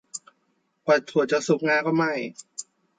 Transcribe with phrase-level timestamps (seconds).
[0.85, 2.11] กว่าถั่วจะสุกงาก็ไหม้